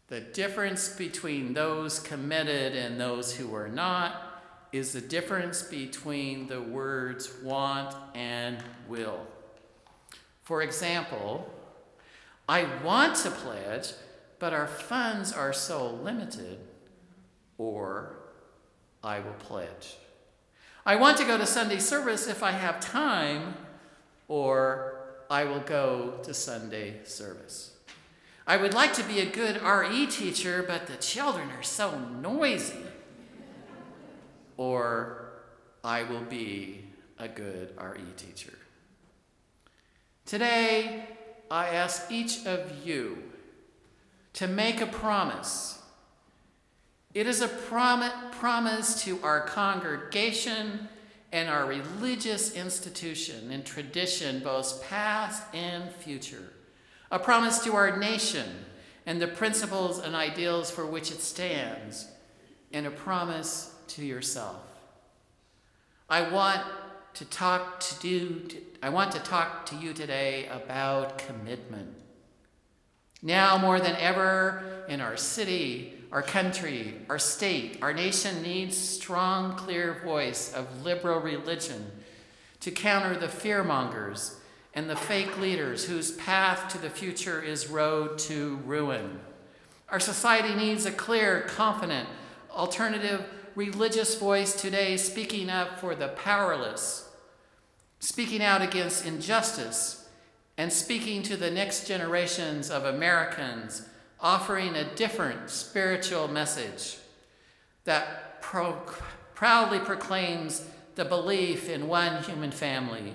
the 0.07 0.19
difference 0.19 0.89
between 0.89 1.53
those 1.53 2.00
committed 2.00 2.75
and 2.75 3.00
those 3.00 3.36
who 3.36 3.53
are 3.55 3.69
not 3.69 4.41
is 4.71 4.91
the 4.91 5.01
difference 5.01 5.62
between 5.62 6.48
the 6.48 6.62
words 6.62 7.31
want 7.43 7.95
and 8.15 8.57
will. 8.88 9.25
For 10.43 10.62
example, 10.63 11.50
I 12.50 12.68
want 12.84 13.15
to 13.18 13.32
pledge, 13.32 13.94
but 14.39 14.51
our 14.51 14.68
funds 14.68 15.32
are 15.32 15.53
so 15.53 15.91
limited, 15.91 16.58
or 17.58 18.18
I 19.01 19.20
will 19.20 19.39
pledge. 19.39 19.96
I 20.86 20.98
want 20.98 21.18
to 21.20 21.25
go 21.25 21.38
to 21.38 21.46
Sunday 21.46 21.77
service 21.77 22.27
if 22.27 22.44
I 22.44 22.51
have 22.51 22.82
time, 22.82 23.53
or 24.27 25.00
I 25.29 25.46
will 25.46 25.62
go 25.62 26.20
to 26.24 26.34
Sunday 26.34 27.06
service. 27.06 27.77
I 28.46 28.58
would 28.58 28.74
like 28.74 28.94
to 28.96 29.03
be 29.03 29.20
a 29.20 29.25
good 29.25 29.62
RE 29.62 30.08
teacher, 30.08 30.65
but 30.68 30.88
the 30.88 30.98
children 30.98 31.51
are 31.51 31.63
so 31.63 31.98
noisy 32.00 32.84
or 34.60 35.32
I 35.86 36.03
will 36.03 36.25
be 36.25 36.84
a 37.18 37.29
good 37.29 37.74
RE 37.79 38.03
teacher. 38.18 38.51
Today, 40.25 41.06
I 41.51 41.70
ask 41.70 42.12
each 42.12 42.46
of 42.46 42.86
you 42.86 43.24
to 44.34 44.48
make 44.48 44.82
a 44.82 44.86
promise. 44.86 45.82
It 47.13 47.25
is 47.25 47.41
a 47.41 47.48
prom- 47.48 48.32
promise 48.32 49.03
to 49.03 49.20
our 49.24 49.41
congregation 49.41 50.88
and 51.32 51.50
our 51.50 51.65
religious 51.65 52.53
institution 52.53 53.51
and 53.51 53.65
tradition, 53.65 54.41
both 54.44 54.84
past 54.88 55.44
and 55.53 55.91
future. 55.91 56.53
A 57.12 57.20
promise 57.20 57.63
to 57.63 57.74
our 57.74 57.98
nation 57.98 58.65
and 59.06 59.20
the 59.20 59.27
principles 59.27 60.00
and 60.00 60.15
ideals 60.15 60.70
for 60.70 60.86
which 60.86 61.12
it 61.12 61.22
stands, 61.22 62.08
and 62.72 62.86
a 62.86 62.91
promise 62.91 63.74
to 63.88 64.06
yourself. 64.06 64.62
I 66.08 66.29
want 66.29 66.62
to 67.16 67.25
talk 67.25 67.80
to 67.80 68.08
you, 68.08 68.48
I 68.82 68.89
want 68.89 69.12
to 69.13 69.20
talk 69.20 69.66
to 69.68 69.75
you 69.75 69.94
today 69.94 70.48
about 70.48 71.18
commitment. 71.18 71.96
Now 73.22 73.58
more 73.58 73.80
than 73.80 73.96
ever 73.98 74.86
in 74.88 75.01
our 75.01 75.18
city, 75.18 75.94
our 76.12 76.22
country, 76.22 76.96
our 77.10 77.20
state, 77.20 77.80
our 77.82 77.94
nation 77.94 78.42
needs 78.42 78.78
strong, 78.78 79.56
clear 79.56 80.01
voice 80.04 80.54
of 80.54 80.84
liberal 80.84 81.20
religion 81.20 81.92
to 82.62 82.72
counter 82.72 83.18
the 83.18 83.28
fearmongers 83.28 84.36
and 84.74 84.89
the 84.89 84.96
fake 84.96 85.38
leaders 85.39 85.86
whose 85.86 86.12
path 86.12 86.70
to 86.70 86.78
the 86.78 86.89
future 86.89 87.42
is 87.42 87.70
road 87.70 88.18
to 88.20 88.60
ruin. 88.66 89.20
Our 89.89 90.00
society 90.00 90.56
needs 90.56 90.86
a 90.86 90.92
clear, 90.92 91.42
confident, 91.42 92.08
alternative 92.51 93.25
religious 93.60 94.16
voice 94.16 94.54
today 94.54 94.96
speaking 94.96 95.50
up 95.50 95.82
for 95.82 95.94
the 95.94 96.08
powerless, 96.08 97.10
speaking 98.00 98.42
out 98.42 98.62
against 98.62 99.06
injustice, 99.06 100.08
and 100.58 100.72
speaking 100.72 101.22
to 101.22 101.36
the 101.36 101.51
next 101.51 101.86
generations 101.86 102.72
of 102.72 102.86
Americans, 102.86 103.86
offering 104.22 104.78
a 104.78 104.96
different 104.96 105.50
spiritual 105.50 106.30
message 106.30 107.00
that 107.84 108.42
pro- 108.42 108.82
proudly 109.36 109.80
proclaims 109.80 110.66
the 110.96 111.04
belief 111.04 111.68
in 111.68 111.89
one 111.89 112.24
human 112.24 112.51
family, 112.51 113.13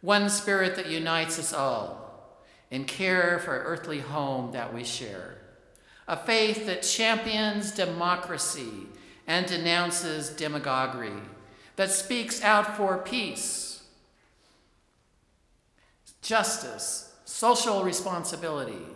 one 0.00 0.30
spirit 0.30 0.76
that 0.76 0.90
unites 0.90 1.40
us 1.40 1.52
all, 1.52 2.38
and 2.70 2.86
care 2.86 3.40
for 3.40 3.64
earthly 3.64 3.98
home 3.98 4.52
that 4.52 4.72
we 4.72 4.84
share. 4.84 5.38
A 6.06 6.16
faith 6.16 6.66
that 6.66 6.82
champions 6.84 7.72
democracy 7.72 8.86
and 9.26 9.46
denounces 9.46 10.30
demagoguery, 10.30 11.12
that 11.76 11.90
speaks 11.90 12.42
out 12.42 12.76
for 12.76 12.98
peace, 12.98 13.82
justice, 16.20 17.14
social 17.24 17.82
responsibility, 17.82 18.86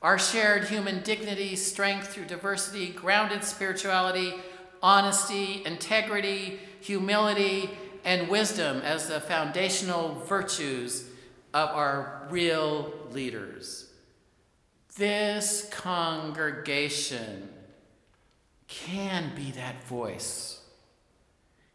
our 0.00 0.18
shared 0.18 0.64
human 0.64 1.02
dignity, 1.02 1.56
strength 1.56 2.08
through 2.08 2.24
diversity, 2.24 2.90
grounded 2.90 3.42
spirituality, 3.42 4.34
honesty, 4.82 5.62
integrity, 5.66 6.60
humility, 6.80 7.70
and 8.04 8.28
wisdom 8.28 8.80
as 8.82 9.08
the 9.08 9.20
foundational 9.20 10.14
virtues 10.26 11.04
of 11.52 11.68
our 11.70 12.26
real 12.30 12.92
leaders. 13.10 13.90
This 14.96 15.68
congregation 15.72 17.48
can 18.68 19.32
be 19.34 19.50
that 19.52 19.82
voice 19.84 20.60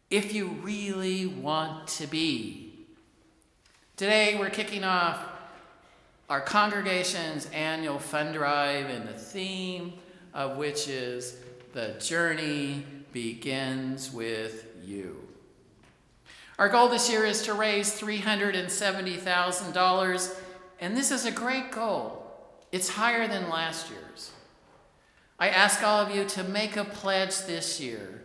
if 0.09 0.33
you 0.33 0.47
really 0.61 1.25
want 1.25 1.87
to 1.87 2.07
be. 2.07 2.85
Today, 3.97 4.37
we're 4.39 4.51
kicking 4.51 4.83
off 4.83 5.19
our 6.29 6.41
congregation's 6.41 7.47
annual 7.47 7.97
fund 7.99 8.35
drive, 8.35 8.89
and 8.89 9.05
the 9.07 9.13
theme 9.13 9.93
of 10.33 10.57
which 10.57 10.87
is 10.87 11.37
The 11.73 11.95
Journey 11.99 12.85
Begins 13.11 14.11
with 14.11 14.67
You. 14.83 15.19
Our 16.59 16.69
goal 16.69 16.89
this 16.89 17.11
year 17.11 17.25
is 17.25 17.41
to 17.43 17.53
raise 17.53 17.99
$370,000, 17.99 20.35
and 20.79 20.95
this 20.95 21.09
is 21.11 21.25
a 21.25 21.31
great 21.31 21.71
goal. 21.71 22.19
It's 22.71 22.89
higher 22.89 23.27
than 23.27 23.49
last 23.49 23.89
year's. 23.89 24.29
I 25.39 25.49
ask 25.49 25.83
all 25.83 25.99
of 25.99 26.15
you 26.15 26.25
to 26.25 26.43
make 26.43 26.77
a 26.77 26.85
pledge 26.85 27.41
this 27.41 27.79
year. 27.79 28.21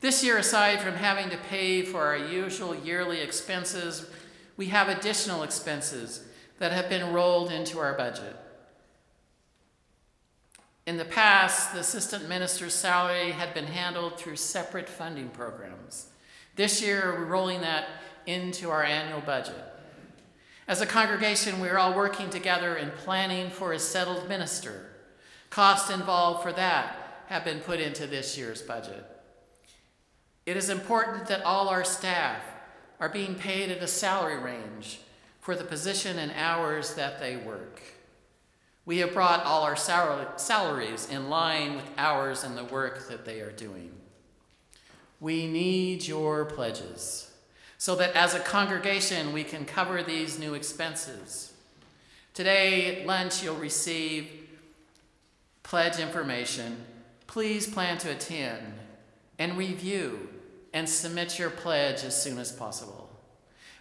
This 0.00 0.24
year, 0.24 0.38
aside 0.38 0.80
from 0.80 0.94
having 0.94 1.30
to 1.30 1.36
pay 1.36 1.82
for 1.82 2.02
our 2.02 2.16
usual 2.16 2.74
yearly 2.74 3.20
expenses, 3.20 4.08
we 4.56 4.66
have 4.66 4.88
additional 4.88 5.42
expenses 5.42 6.24
that 6.58 6.72
have 6.72 6.88
been 6.88 7.12
rolled 7.12 7.50
into 7.50 7.78
our 7.78 7.94
budget. 7.94 8.36
In 10.86 10.96
the 10.96 11.04
past, 11.04 11.72
the 11.72 11.80
assistant 11.80 12.28
minister's 12.28 12.74
salary 12.74 13.32
had 13.32 13.54
been 13.54 13.66
handled 13.66 14.18
through 14.18 14.36
separate 14.36 14.88
funding 14.88 15.28
programs. 15.28 16.08
This 16.56 16.82
year, 16.82 17.14
we're 17.18 17.26
rolling 17.26 17.60
that 17.60 17.88
into 18.26 18.70
our 18.70 18.82
annual 18.82 19.20
budget. 19.20 19.64
As 20.66 20.80
a 20.80 20.86
congregation, 20.86 21.60
we're 21.60 21.78
all 21.78 21.94
working 21.94 22.30
together 22.30 22.76
in 22.76 22.90
planning 22.90 23.50
for 23.50 23.72
a 23.72 23.78
settled 23.78 24.28
minister. 24.28 24.89
Costs 25.50 25.90
involved 25.90 26.42
for 26.42 26.52
that 26.52 27.24
have 27.26 27.44
been 27.44 27.60
put 27.60 27.80
into 27.80 28.06
this 28.06 28.38
year's 28.38 28.62
budget. 28.62 29.04
It 30.46 30.56
is 30.56 30.70
important 30.70 31.26
that 31.26 31.42
all 31.42 31.68
our 31.68 31.84
staff 31.84 32.42
are 32.98 33.08
being 33.08 33.34
paid 33.34 33.70
at 33.70 33.82
a 33.82 33.86
salary 33.86 34.38
range 34.38 35.00
for 35.40 35.54
the 35.54 35.64
position 35.64 36.18
and 36.18 36.32
hours 36.32 36.94
that 36.94 37.18
they 37.20 37.36
work. 37.36 37.82
We 38.84 38.98
have 38.98 39.12
brought 39.12 39.44
all 39.44 39.62
our 39.62 39.76
salaries 39.76 41.08
in 41.10 41.28
line 41.28 41.76
with 41.76 41.90
hours 41.96 42.44
and 42.44 42.56
the 42.56 42.64
work 42.64 43.08
that 43.08 43.24
they 43.24 43.40
are 43.40 43.52
doing. 43.52 43.92
We 45.20 45.46
need 45.46 46.06
your 46.06 46.44
pledges 46.44 47.30
so 47.78 47.94
that 47.96 48.14
as 48.14 48.34
a 48.34 48.40
congregation 48.40 49.32
we 49.32 49.44
can 49.44 49.64
cover 49.64 50.02
these 50.02 50.38
new 50.38 50.54
expenses. 50.54 51.52
Today 52.34 53.00
at 53.00 53.06
lunch, 53.06 53.42
you'll 53.42 53.56
receive 53.56 54.39
pledge 55.70 56.00
information. 56.00 56.76
Please 57.28 57.68
plan 57.68 57.96
to 57.96 58.10
attend 58.10 58.74
and 59.38 59.56
review 59.56 60.28
and 60.72 60.88
submit 60.88 61.38
your 61.38 61.48
pledge 61.48 62.02
as 62.02 62.20
soon 62.20 62.38
as 62.38 62.50
possible. 62.50 63.08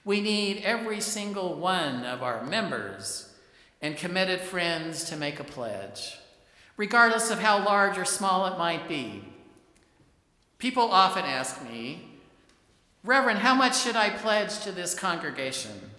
We 0.05 0.21
need 0.21 0.61
every 0.61 1.01
single 1.01 1.55
one 1.55 2.05
of 2.05 2.21
our 2.21 2.45
members 2.45 3.33
and 3.81 3.97
committed 3.97 4.39
friends 4.39 5.05
to 5.05 5.17
make 5.17 5.39
a 5.39 5.43
pledge, 5.43 6.19
regardless 6.77 7.31
of 7.31 7.39
how 7.39 7.65
large 7.65 7.97
or 7.97 8.05
small 8.05 8.45
it 8.45 8.59
might 8.59 8.87
be. 8.87 9.23
People 10.59 10.91
often 10.91 11.25
ask 11.25 11.67
me, 11.67 12.19
Reverend, 13.03 13.39
how 13.39 13.55
much 13.55 13.75
should 13.75 13.95
I 13.95 14.11
pledge 14.11 14.59
to 14.59 14.71
this 14.71 14.93
congregation? 14.93 15.89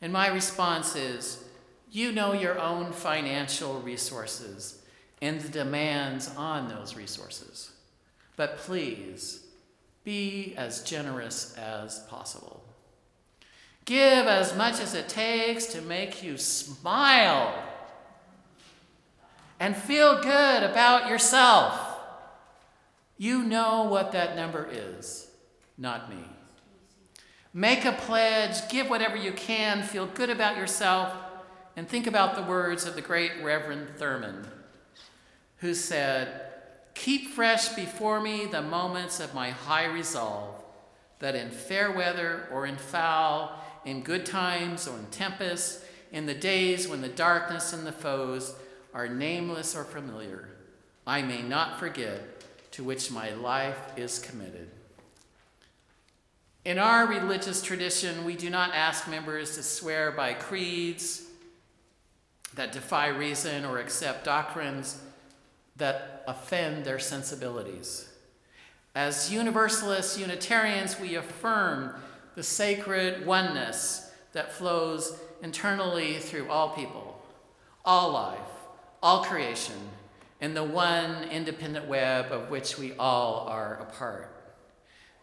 And 0.00 0.12
my 0.12 0.28
response 0.28 0.94
is, 0.94 1.47
you 1.90 2.12
know 2.12 2.32
your 2.32 2.58
own 2.58 2.92
financial 2.92 3.80
resources 3.80 4.82
and 5.20 5.40
the 5.40 5.48
demands 5.48 6.30
on 6.36 6.68
those 6.68 6.96
resources. 6.96 7.70
But 8.36 8.58
please, 8.58 9.44
be 10.04 10.54
as 10.56 10.82
generous 10.82 11.56
as 11.56 12.00
possible. 12.08 12.62
Give 13.84 14.26
as 14.26 14.56
much 14.56 14.80
as 14.80 14.94
it 14.94 15.08
takes 15.08 15.66
to 15.66 15.82
make 15.82 16.22
you 16.22 16.36
smile 16.36 17.54
and 19.58 19.76
feel 19.76 20.22
good 20.22 20.62
about 20.62 21.08
yourself. 21.08 21.96
You 23.16 23.42
know 23.42 23.84
what 23.84 24.12
that 24.12 24.36
number 24.36 24.68
is, 24.70 25.30
not 25.76 26.08
me. 26.08 26.22
Make 27.52 27.84
a 27.84 27.92
pledge, 27.92 28.68
give 28.68 28.88
whatever 28.88 29.16
you 29.16 29.32
can, 29.32 29.82
feel 29.82 30.06
good 30.06 30.30
about 30.30 30.56
yourself, 30.56 31.12
and 31.78 31.88
think 31.88 32.08
about 32.08 32.34
the 32.34 32.42
words 32.42 32.86
of 32.86 32.96
the 32.96 33.00
great 33.00 33.30
Reverend 33.40 33.86
Thurman, 33.98 34.44
who 35.58 35.74
said, 35.74 36.42
Keep 36.94 37.30
fresh 37.30 37.68
before 37.68 38.20
me 38.20 38.46
the 38.46 38.60
moments 38.60 39.20
of 39.20 39.32
my 39.32 39.50
high 39.50 39.84
resolve, 39.84 40.56
that 41.20 41.36
in 41.36 41.50
fair 41.50 41.92
weather 41.92 42.48
or 42.50 42.66
in 42.66 42.74
foul, 42.74 43.52
in 43.84 44.02
good 44.02 44.26
times 44.26 44.88
or 44.88 44.98
in 44.98 45.06
tempests, 45.12 45.84
in 46.10 46.26
the 46.26 46.34
days 46.34 46.88
when 46.88 47.00
the 47.00 47.08
darkness 47.08 47.72
and 47.72 47.86
the 47.86 47.92
foes 47.92 48.56
are 48.92 49.06
nameless 49.06 49.76
or 49.76 49.84
familiar, 49.84 50.48
I 51.06 51.22
may 51.22 51.42
not 51.42 51.78
forget 51.78 52.40
to 52.72 52.82
which 52.82 53.12
my 53.12 53.30
life 53.34 53.78
is 53.96 54.18
committed. 54.18 54.68
In 56.64 56.80
our 56.80 57.06
religious 57.06 57.62
tradition, 57.62 58.24
we 58.24 58.34
do 58.34 58.50
not 58.50 58.74
ask 58.74 59.08
members 59.08 59.54
to 59.54 59.62
swear 59.62 60.10
by 60.10 60.34
creeds 60.34 61.27
that 62.58 62.72
defy 62.72 63.06
reason 63.06 63.64
or 63.64 63.78
accept 63.78 64.24
doctrines 64.24 65.00
that 65.76 66.24
offend 66.26 66.84
their 66.84 66.98
sensibilities. 66.98 68.08
As 68.96 69.32
Universalists, 69.32 70.18
Unitarians, 70.18 70.98
we 70.98 71.14
affirm 71.14 71.94
the 72.34 72.42
sacred 72.42 73.24
oneness 73.24 74.10
that 74.32 74.52
flows 74.52 75.20
internally 75.40 76.18
through 76.18 76.48
all 76.50 76.70
people, 76.70 77.22
all 77.84 78.10
life, 78.10 78.38
all 79.04 79.22
creation, 79.22 79.76
and 80.40 80.56
the 80.56 80.64
one 80.64 81.28
independent 81.30 81.86
web 81.86 82.32
of 82.32 82.50
which 82.50 82.76
we 82.76 82.92
all 82.98 83.46
are 83.48 83.76
a 83.76 83.84
part. 83.84 84.34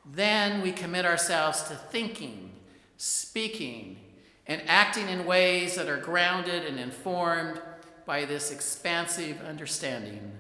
Then 0.06 0.62
we 0.62 0.72
commit 0.72 1.06
ourselves 1.06 1.64
to 1.64 1.76
thinking, 1.76 2.54
speaking, 2.96 3.98
and 4.48 4.62
acting 4.68 5.10
in 5.10 5.26
ways 5.26 5.76
that 5.76 5.90
are 5.90 5.98
grounded 5.98 6.66
and 6.66 6.80
informed 6.80 7.62
by 8.06 8.26
this 8.26 8.52
expansive 8.52 9.42
understanding 9.42 10.32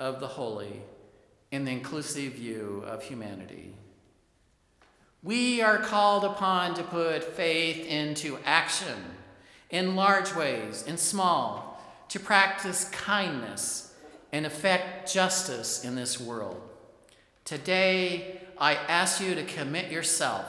of 0.00 0.20
the 0.20 0.26
holy 0.26 0.82
in 1.50 1.64
the 1.64 1.70
inclusive 1.70 2.34
view 2.34 2.82
of 2.86 3.02
humanity. 3.02 3.74
We 5.22 5.60
are 5.60 5.78
called 5.78 6.24
upon 6.24 6.74
to 6.74 6.82
put 6.82 7.24
faith 7.24 7.86
into 7.86 8.38
action 8.44 9.04
in 9.70 9.96
large 9.96 10.34
ways, 10.34 10.84
in 10.86 10.96
small, 10.96 11.82
to 12.08 12.20
practice 12.20 12.88
kindness 12.88 13.92
and 14.32 14.46
effect 14.46 15.12
justice 15.12 15.84
in 15.84 15.94
this 15.94 16.20
world. 16.20 16.60
Today, 17.44 18.40
I 18.58 18.74
ask 18.74 19.20
you 19.20 19.34
to 19.34 19.44
commit 19.44 19.90
yourself 19.90 20.46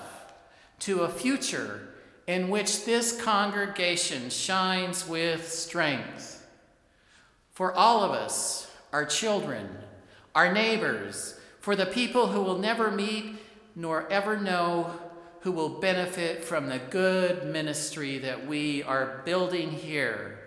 to 0.79 1.01
a 1.01 1.09
future 1.09 1.88
in 2.29 2.47
which 2.47 2.85
this 2.85 3.19
congregation 3.19 4.29
shines 4.29 5.07
with 5.07 5.51
strength. 5.51 6.45
For 7.53 7.73
all 7.73 8.03
of 8.03 8.11
us, 8.11 8.69
our 8.93 9.03
children, 9.03 9.67
our 10.35 10.53
neighbors, 10.53 11.39
for 11.59 11.75
the 11.75 11.87
people 11.87 12.27
who 12.27 12.43
will 12.43 12.59
never 12.59 12.91
meet 12.91 13.33
nor 13.75 14.07
ever 14.11 14.37
know 14.37 14.93
who 15.39 15.51
will 15.51 15.79
benefit 15.79 16.43
from 16.45 16.69
the 16.69 16.77
good 16.91 17.47
ministry 17.47 18.19
that 18.19 18.45
we 18.45 18.83
are 18.83 19.23
building 19.25 19.71
here 19.71 20.37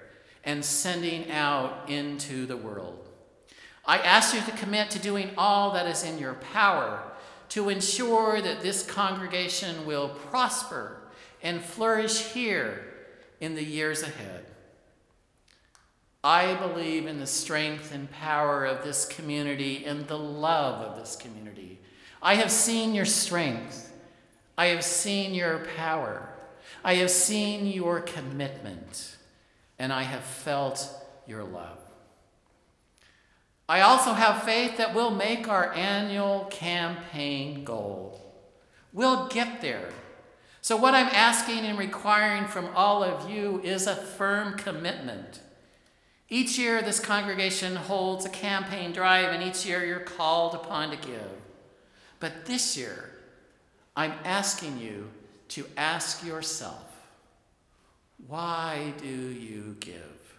and 0.44 0.64
sending 0.64 1.32
out 1.32 1.90
into 1.90 2.46
the 2.46 2.56
world. 2.56 3.08
I 3.84 3.98
ask 3.98 4.36
you 4.36 4.40
to 4.42 4.56
commit 4.56 4.90
to 4.90 5.00
doing 5.00 5.30
all 5.36 5.72
that 5.72 5.88
is 5.88 6.04
in 6.04 6.18
your 6.18 6.34
power 6.34 7.02
to 7.48 7.70
ensure 7.70 8.40
that 8.40 8.62
this 8.62 8.86
congregation 8.86 9.84
will 9.84 10.10
prosper 10.10 11.01
and 11.42 11.61
flourish 11.61 12.33
here 12.33 12.85
in 13.40 13.55
the 13.55 13.64
years 13.64 14.02
ahead. 14.02 14.46
I 16.24 16.55
believe 16.55 17.07
in 17.07 17.18
the 17.18 17.26
strength 17.26 17.92
and 17.92 18.09
power 18.11 18.64
of 18.64 18.85
this 18.85 19.05
community 19.05 19.85
and 19.85 20.07
the 20.07 20.18
love 20.18 20.81
of 20.81 20.96
this 20.96 21.16
community. 21.16 21.81
I 22.22 22.37
have 22.37 22.52
seen 22.52 22.94
your 22.94 23.05
strength. 23.05 23.92
I 24.57 24.66
have 24.66 24.85
seen 24.85 25.35
your 25.35 25.66
power. 25.76 26.28
I 26.85 26.94
have 26.96 27.11
seen 27.11 27.66
your 27.66 28.00
commitment. 28.00 29.16
And 29.81 29.92
I 29.92 30.02
have 30.02 30.22
felt 30.22 30.88
your 31.26 31.42
love. 31.42 31.78
I 33.68 33.81
also 33.81 34.12
have 34.12 34.44
faith 34.44 34.76
that 34.76 34.94
we'll 34.94 35.11
make 35.11 35.48
our 35.48 35.72
annual 35.72 36.46
campaign 36.50 37.64
goal. 37.64 38.20
We'll 38.92 39.26
get 39.28 39.61
there. 39.61 39.88
So, 40.62 40.77
what 40.77 40.94
I'm 40.94 41.09
asking 41.09 41.66
and 41.66 41.77
requiring 41.77 42.46
from 42.46 42.68
all 42.77 43.03
of 43.03 43.29
you 43.29 43.61
is 43.64 43.88
a 43.88 43.96
firm 43.96 44.57
commitment. 44.57 45.40
Each 46.29 46.57
year, 46.57 46.81
this 46.83 47.01
congregation 47.01 47.75
holds 47.75 48.25
a 48.25 48.29
campaign 48.29 48.92
drive, 48.92 49.33
and 49.33 49.42
each 49.42 49.66
year 49.66 49.85
you're 49.85 49.98
called 49.98 50.55
upon 50.55 50.90
to 50.90 50.96
give. 50.96 51.33
But 52.20 52.46
this 52.46 52.77
year, 52.77 53.11
I'm 53.96 54.12
asking 54.25 54.79
you 54.79 55.11
to 55.48 55.66
ask 55.77 56.25
yourself 56.25 56.88
why 58.29 58.94
do 59.03 59.09
you 59.09 59.77
give? 59.81 60.38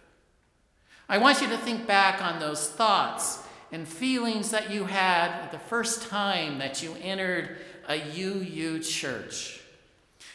I 1.06 1.18
want 1.18 1.42
you 1.42 1.48
to 1.48 1.58
think 1.58 1.86
back 1.86 2.22
on 2.22 2.40
those 2.40 2.70
thoughts 2.70 3.40
and 3.70 3.86
feelings 3.86 4.52
that 4.52 4.70
you 4.70 4.86
had 4.86 5.50
the 5.50 5.58
first 5.58 6.08
time 6.08 6.60
that 6.60 6.82
you 6.82 6.96
entered 7.02 7.58
a 7.86 7.96
UU 7.96 8.78
church. 8.78 9.60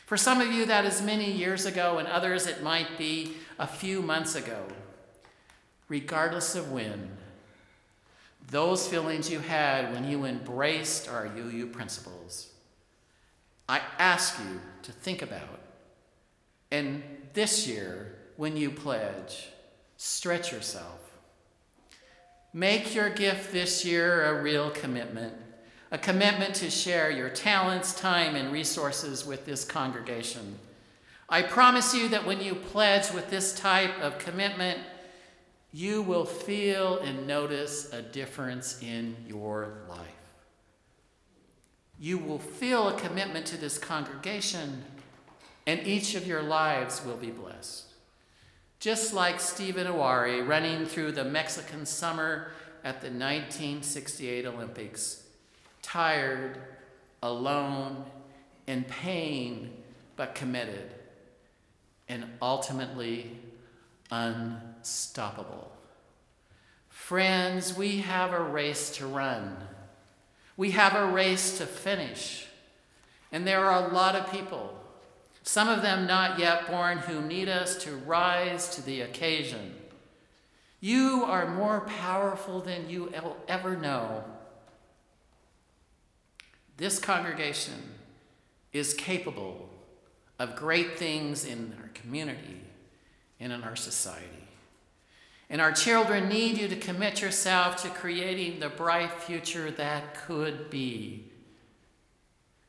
For 0.09 0.17
some 0.17 0.41
of 0.41 0.51
you, 0.51 0.65
that 0.65 0.85
is 0.85 1.03
many 1.03 1.31
years 1.31 1.67
ago, 1.67 1.99
and 1.99 2.07
others, 2.07 2.47
it 2.47 2.63
might 2.63 2.97
be 2.97 3.35
a 3.59 3.67
few 3.67 4.01
months 4.01 4.33
ago. 4.33 4.65
Regardless 5.87 6.55
of 6.55 6.71
when, 6.71 7.11
those 8.49 8.87
feelings 8.87 9.29
you 9.29 9.37
had 9.37 9.93
when 9.93 10.09
you 10.09 10.25
embraced 10.25 11.07
our 11.07 11.27
UU 11.27 11.67
principles, 11.67 12.49
I 13.67 13.81
ask 13.99 14.39
you 14.39 14.59
to 14.81 14.91
think 14.91 15.21
about. 15.21 15.59
And 16.71 17.03
this 17.33 17.67
year, 17.67 18.17
when 18.35 18.57
you 18.57 18.71
pledge, 18.71 19.49
Stretch 19.97 20.51
yourself. 20.51 20.99
Make 22.51 22.95
your 22.95 23.11
gift 23.11 23.51
this 23.51 23.85
year 23.85 24.25
a 24.25 24.41
real 24.41 24.71
commitment, 24.71 25.35
a 25.91 25.97
commitment 25.97 26.53
to 26.55 26.69
share 26.69 27.09
your 27.09 27.29
talents, 27.29 27.93
time, 27.93 28.35
and 28.35 28.51
resources 28.51 29.25
with 29.25 29.45
this 29.45 29.65
congregation. 29.65 30.59
I 31.27 31.41
promise 31.41 31.95
you 31.95 32.09
that 32.09 32.25
when 32.25 32.41
you 32.41 32.55
pledge 32.55 33.11
with 33.11 33.29
this 33.29 33.53
type 33.53 33.99
of 34.01 34.19
commitment, 34.19 34.79
you 35.71 36.01
will 36.01 36.25
feel 36.25 36.97
and 36.99 37.27
notice 37.27 37.93
a 37.93 38.01
difference 38.01 38.81
in 38.81 39.15
your 39.27 39.83
life. 39.87 40.07
You 41.99 42.17
will 42.17 42.39
feel 42.39 42.87
a 42.87 42.99
commitment 42.99 43.45
to 43.47 43.57
this 43.57 43.77
congregation, 43.77 44.83
and 45.67 45.85
each 45.85 46.15
of 46.15 46.25
your 46.25 46.41
lives 46.41 47.03
will 47.05 47.17
be 47.17 47.29
blessed. 47.29 47.85
Just 48.79 49.13
like 49.13 49.39
Stephen 49.39 49.85
Akhwari 49.85 50.47
running 50.47 50.85
through 50.85 51.11
the 51.11 51.25
Mexican 51.25 51.85
summer 51.85 52.51
at 52.83 53.01
the 53.01 53.07
1968 53.07 54.45
Olympics, 54.45 55.23
tired, 55.91 56.57
alone, 57.23 58.05
in 58.67 58.83
pain, 58.83 59.71
but 60.15 60.35
committed, 60.35 60.91
and 62.07 62.25
ultimately 62.41 63.35
unstoppable. 64.11 65.71
Friends, 66.89 67.75
we 67.75 67.99
have 67.99 68.33
a 68.33 68.43
race 68.43 68.91
to 68.97 69.07
run. 69.07 69.55
We 70.57 70.71
have 70.71 70.95
a 70.95 71.07
race 71.07 71.57
to 71.57 71.65
finish. 71.65 72.47
And 73.31 73.47
there 73.47 73.65
are 73.65 73.89
a 73.89 73.93
lot 73.93 74.15
of 74.15 74.31
people 74.31 74.75
some 75.43 75.67
of 75.67 75.81
them 75.81 76.05
not 76.05 76.37
yet 76.37 76.67
born, 76.67 76.99
who 76.99 77.21
need 77.21 77.49
us 77.49 77.81
to 77.83 77.95
rise 77.95 78.75
to 78.75 78.83
the 78.83 79.01
occasion. 79.01 79.73
You 80.79 81.23
are 81.25 81.55
more 81.55 81.81
powerful 81.81 82.59
than 82.59 82.87
you 82.87 83.11
ever 83.47 83.75
know. 83.75 84.23
This 86.79 86.97
congregation 86.97 87.75
is 88.71 88.93
capable 88.93 89.67
of 90.39 90.55
great 90.55 90.97
things 90.97 91.43
in 91.43 91.75
our 91.81 91.89
community 91.89 92.61
and 93.37 93.51
in 93.51 93.63
our 93.63 93.75
society. 93.75 94.47
And 95.49 95.59
our 95.59 95.73
children 95.73 96.29
need 96.29 96.57
you 96.57 96.69
to 96.69 96.77
commit 96.77 97.21
yourself 97.21 97.83
to 97.83 97.89
creating 97.89 98.61
the 98.61 98.69
bright 98.69 99.11
future 99.11 99.69
that 99.71 100.25
could 100.25 100.69
be. 100.69 101.25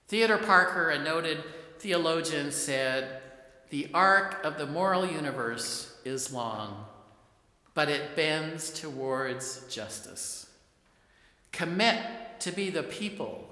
Theodore 0.09 0.39
Parker, 0.39 0.91
a 0.91 0.99
noted 0.99 1.45
theologian 1.79 2.51
said, 2.51 3.23
The 3.69 3.91
arc 3.95 4.45
of 4.45 4.59
the 4.59 4.67
moral 4.67 5.07
universe 5.07 5.97
is 6.05 6.33
long, 6.33 6.85
but 7.75 7.89
it 7.89 8.17
bends 8.17 8.71
towards 8.71 9.73
justice. 9.73 10.51
Commit 11.53 12.41
to 12.41 12.51
be 12.51 12.71
the 12.71 12.83
people 12.83 13.47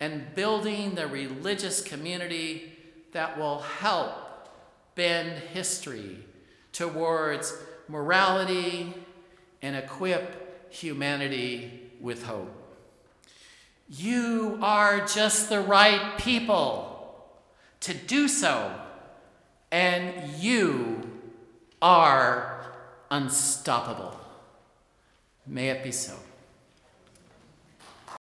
and 0.00 0.34
building 0.34 0.94
the 0.94 1.06
religious 1.06 1.80
community 1.80 2.72
that 3.12 3.38
will 3.38 3.60
help 3.60 4.12
bend 4.94 5.38
history 5.52 6.18
towards 6.72 7.54
morality 7.88 8.92
and 9.62 9.76
equip 9.76 10.72
humanity 10.72 11.90
with 12.00 12.24
hope. 12.24 12.52
You 13.88 14.58
are 14.62 15.06
just 15.06 15.48
the 15.48 15.60
right 15.60 16.18
people 16.18 17.24
to 17.80 17.94
do 17.94 18.26
so, 18.26 18.74
and 19.70 20.12
you 20.38 21.08
are 21.80 22.66
unstoppable. 23.10 24.18
May 25.46 25.68
it 25.68 25.84
be 25.84 25.92
so. 25.92 26.14